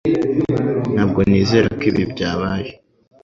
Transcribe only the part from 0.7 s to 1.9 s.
Ntabwo nizera ko